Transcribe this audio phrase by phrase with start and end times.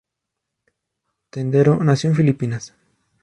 [1.29, 2.73] Tendero nació en Filipinas.